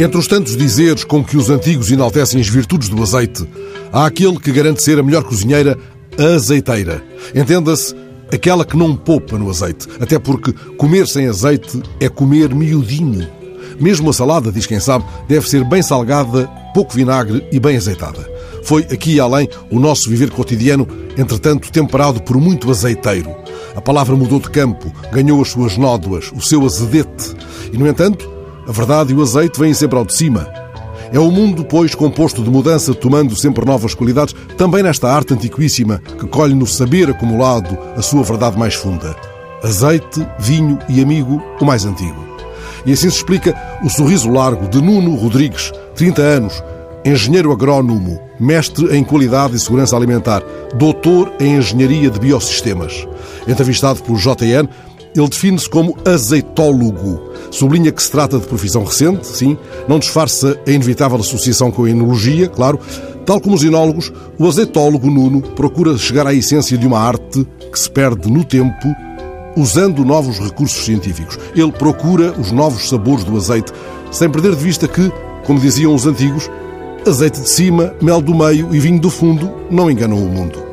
Entre 0.00 0.16
os 0.16 0.26
tantos 0.26 0.56
dizeres 0.56 1.04
com 1.04 1.22
que 1.22 1.36
os 1.36 1.50
antigos 1.50 1.90
enaltecem 1.90 2.40
as 2.40 2.48
virtudes 2.48 2.88
do 2.88 3.02
azeite, 3.02 3.46
há 3.92 4.06
aquele 4.06 4.40
que 4.40 4.50
garante 4.50 4.82
ser 4.82 4.98
a 4.98 5.02
melhor 5.02 5.22
cozinheira, 5.22 5.78
a 6.18 6.36
azeiteira. 6.36 7.04
Entenda-se, 7.34 7.94
aquela 8.32 8.64
que 8.64 8.78
não 8.78 8.96
poupa 8.96 9.36
no 9.36 9.50
azeite, 9.50 9.86
até 10.00 10.18
porque 10.18 10.54
comer 10.78 11.06
sem 11.06 11.28
azeite 11.28 11.82
é 12.00 12.08
comer 12.08 12.54
miudinho. 12.54 13.28
Mesmo 13.78 14.08
a 14.08 14.12
salada, 14.14 14.50
diz 14.50 14.64
quem 14.64 14.80
sabe, 14.80 15.04
deve 15.28 15.46
ser 15.46 15.64
bem 15.64 15.82
salgada, 15.82 16.46
pouco 16.72 16.94
vinagre 16.94 17.46
e 17.52 17.60
bem 17.60 17.76
azeitada. 17.76 18.26
Foi 18.64 18.84
aqui 18.84 19.16
e 19.16 19.20
além 19.20 19.50
o 19.70 19.78
nosso 19.78 20.08
viver 20.08 20.30
cotidiano, 20.30 20.88
entretanto 21.18 21.70
temperado 21.70 22.22
por 22.22 22.38
muito 22.38 22.70
azeiteiro. 22.70 23.36
A 23.76 23.82
palavra 23.82 24.16
mudou 24.16 24.40
de 24.40 24.48
campo, 24.48 24.90
ganhou 25.12 25.42
as 25.42 25.50
suas 25.50 25.76
nódoas, 25.76 26.32
o 26.34 26.40
seu 26.40 26.64
azedete. 26.64 27.36
E, 27.70 27.76
no 27.76 27.86
entanto, 27.86 28.39
a 28.66 28.72
verdade 28.72 29.12
e 29.12 29.16
o 29.16 29.22
azeite 29.22 29.58
vêm 29.58 29.74
sempre 29.74 29.98
ao 29.98 30.04
de 30.04 30.14
cima. 30.14 30.46
É 31.12 31.18
o 31.18 31.30
mundo, 31.30 31.64
pois, 31.64 31.94
composto 31.94 32.42
de 32.42 32.50
mudança, 32.50 32.94
tomando 32.94 33.34
sempre 33.34 33.64
novas 33.64 33.94
qualidades, 33.94 34.34
também 34.56 34.82
nesta 34.82 35.12
arte 35.12 35.34
antiquíssima 35.34 36.00
que 36.18 36.26
colhe 36.26 36.54
no 36.54 36.66
saber 36.66 37.10
acumulado 37.10 37.76
a 37.96 38.02
sua 38.02 38.22
verdade 38.22 38.56
mais 38.56 38.74
funda. 38.74 39.16
Azeite, 39.62 40.26
vinho 40.38 40.78
e 40.88 41.02
amigo, 41.02 41.42
o 41.60 41.64
mais 41.64 41.84
antigo. 41.84 42.30
E 42.86 42.92
assim 42.92 43.10
se 43.10 43.16
explica 43.16 43.54
o 43.82 43.90
sorriso 43.90 44.30
largo 44.30 44.68
de 44.68 44.80
Nuno 44.80 45.16
Rodrigues, 45.16 45.72
30 45.96 46.22
anos, 46.22 46.62
engenheiro 47.04 47.52
agrónomo, 47.52 48.20
mestre 48.38 48.96
em 48.96 49.02
qualidade 49.02 49.56
e 49.56 49.58
segurança 49.58 49.96
alimentar, 49.96 50.42
doutor 50.74 51.32
em 51.40 51.56
engenharia 51.56 52.10
de 52.10 52.18
biosistemas. 52.20 53.06
Entrevistado 53.48 54.02
pelo 54.02 54.18
JN, 54.18 54.68
ele 55.14 55.28
define-se 55.28 55.68
como 55.68 55.96
azeitólogo. 56.04 57.29
Sublinha 57.50 57.90
que 57.90 58.02
se 58.02 58.10
trata 58.10 58.38
de 58.38 58.46
profissão 58.46 58.84
recente, 58.84 59.26
sim, 59.26 59.56
não 59.88 59.98
disfarça 59.98 60.58
a 60.66 60.70
inevitável 60.70 61.18
associação 61.18 61.70
com 61.70 61.84
a 61.84 61.90
enologia, 61.90 62.48
claro. 62.48 62.78
Tal 63.26 63.40
como 63.40 63.56
os 63.56 63.64
enólogos, 63.64 64.12
o 64.38 64.46
azeitólogo 64.46 65.10
Nuno 65.10 65.42
procura 65.42 65.96
chegar 65.98 66.26
à 66.26 66.34
essência 66.34 66.78
de 66.78 66.86
uma 66.86 66.98
arte 66.98 67.46
que 67.70 67.78
se 67.78 67.90
perde 67.90 68.30
no 68.30 68.44
tempo 68.44 68.88
usando 69.56 70.04
novos 70.04 70.38
recursos 70.38 70.84
científicos. 70.84 71.38
Ele 71.54 71.72
procura 71.72 72.32
os 72.38 72.52
novos 72.52 72.88
sabores 72.88 73.24
do 73.24 73.36
azeite, 73.36 73.72
sem 74.10 74.30
perder 74.30 74.54
de 74.54 74.62
vista 74.62 74.86
que, 74.86 75.12
como 75.44 75.60
diziam 75.60 75.94
os 75.94 76.06
antigos, 76.06 76.48
azeite 77.06 77.40
de 77.40 77.48
cima, 77.48 77.94
mel 78.00 78.20
do 78.20 78.34
meio 78.34 78.74
e 78.74 78.78
vinho 78.78 79.00
do 79.00 79.10
fundo 79.10 79.50
não 79.70 79.90
enganam 79.90 80.18
o 80.18 80.28
mundo 80.28 80.69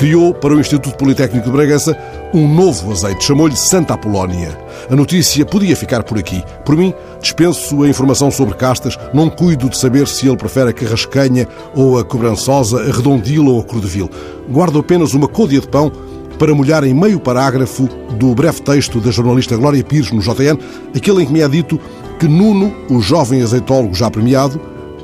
criou 0.00 0.32
para 0.32 0.54
o 0.54 0.58
Instituto 0.58 0.96
Politécnico 0.96 1.44
de 1.44 1.52
Bragança 1.52 1.94
um 2.32 2.48
novo 2.48 2.90
azeite, 2.90 3.22
chamou-lhe 3.22 3.54
Santa 3.54 3.92
Apolónia. 3.92 4.58
A 4.88 4.96
notícia 4.96 5.44
podia 5.44 5.76
ficar 5.76 6.02
por 6.04 6.18
aqui. 6.18 6.42
Por 6.64 6.74
mim, 6.74 6.94
dispenso 7.20 7.82
a 7.82 7.88
informação 7.88 8.30
sobre 8.30 8.54
castas, 8.54 8.98
não 9.12 9.28
cuido 9.28 9.68
de 9.68 9.76
saber 9.76 10.08
se 10.08 10.26
ele 10.26 10.38
prefere 10.38 10.70
a 10.70 10.72
carrascanha 10.72 11.46
ou 11.74 11.98
a 11.98 12.04
cobrançosa, 12.04 12.80
a 12.80 12.90
redondila 12.90 13.50
ou 13.50 13.60
a 13.60 13.62
cordevil. 13.62 14.08
Guardo 14.48 14.78
apenas 14.78 15.12
uma 15.12 15.28
côdea 15.28 15.60
de 15.60 15.68
pão 15.68 15.92
para 16.38 16.54
molhar 16.54 16.82
em 16.82 16.94
meio 16.94 17.20
parágrafo 17.20 17.86
do 18.18 18.34
breve 18.34 18.62
texto 18.62 19.02
da 19.02 19.10
jornalista 19.10 19.54
Glória 19.54 19.84
Pires 19.84 20.10
no 20.10 20.22
JN, 20.22 20.58
aquele 20.96 21.24
em 21.24 21.26
que 21.26 21.32
me 21.34 21.42
é 21.42 21.48
dito 21.48 21.78
que 22.18 22.26
Nuno, 22.26 22.74
o 22.88 23.02
jovem 23.02 23.42
azeitólogo 23.42 23.94
já 23.94 24.10
premiado, 24.10 24.58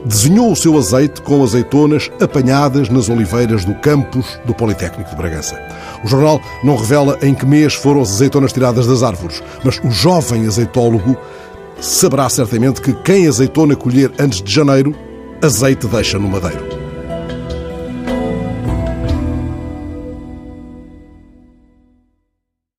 desenhou 0.07 0.53
o 0.53 0.57
seu 0.57 0.79
azeite 0.79 1.21
com 1.21 1.43
azeitonas 1.43 2.11
apanhadas 2.21 2.89
nas 2.89 3.09
oliveiras 3.09 3.65
do 3.65 3.75
campus 3.75 4.39
do 4.45 4.55
Politécnico 4.55 5.11
de 5.11 5.17
Bragança. 5.17 5.61
O 6.05 6.09
jornal 6.09 6.41
não 6.63 6.77
revela 6.77 7.19
em 7.23 7.35
que 7.35 7.45
mês 7.45 7.75
foram 7.75 8.03
as 8.03 8.13
azeitonas 8.13 8.53
tiradas 8.53 8.87
das 8.87 9.03
árvores, 9.03 9.43
mas 9.65 9.81
o 9.83 9.91
jovem 9.91 10.47
azeitólogo 10.47 11.17
saberá 11.81 12.29
certamente 12.29 12.81
que 12.81 12.93
quem 12.93 13.27
azeitona 13.27 13.75
colher 13.75 14.13
antes 14.19 14.41
de 14.41 14.53
janeiro, 14.53 14.95
azeite 15.43 15.89
deixa 15.89 16.19
no 16.19 16.29
madeiro. 16.29 16.86